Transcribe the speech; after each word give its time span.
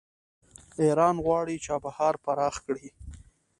ایران 0.81 1.15
غواړي 1.25 1.55
چابهار 1.65 2.13
پراخ 2.23 2.55
کړي. 2.65 2.87